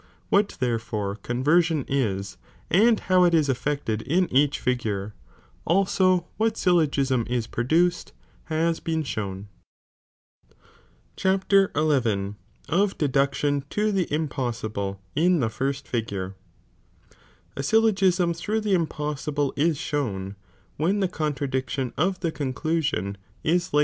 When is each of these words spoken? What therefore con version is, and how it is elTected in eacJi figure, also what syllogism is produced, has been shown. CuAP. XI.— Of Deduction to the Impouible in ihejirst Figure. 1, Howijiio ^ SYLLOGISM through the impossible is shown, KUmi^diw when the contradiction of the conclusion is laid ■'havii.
What 0.29 0.57
therefore 0.59 1.15
con 1.17 1.43
version 1.43 1.85
is, 1.87 2.37
and 2.71 3.01
how 3.01 3.23
it 3.23 3.35
is 3.35 3.49
elTected 3.49 4.01
in 4.01 4.27
eacJi 4.29 4.55
figure, 4.55 5.13
also 5.63 6.25
what 6.37 6.57
syllogism 6.57 7.23
is 7.29 7.45
produced, 7.45 8.11
has 8.45 8.79
been 8.79 9.03
shown. 9.03 9.47
CuAP. 11.17 11.45
XI.— 12.33 12.37
Of 12.75 12.97
Deduction 12.97 13.63
to 13.69 13.91
the 13.91 14.11
Impouible 14.11 14.99
in 15.15 15.37
ihejirst 15.39 15.87
Figure. 15.87 16.29
1, 17.55 17.57
Howijiio 17.57 17.59
^ 17.61 17.63
SYLLOGISM 17.63 18.33
through 18.33 18.61
the 18.61 18.73
impossible 18.73 19.53
is 19.55 19.77
shown, 19.77 20.31
KUmi^diw 20.31 20.35
when 20.77 20.99
the 21.01 21.07
contradiction 21.07 21.93
of 21.95 22.21
the 22.21 22.31
conclusion 22.31 23.17
is 23.43 23.71
laid 23.71 23.79
■'havii. 23.79 23.79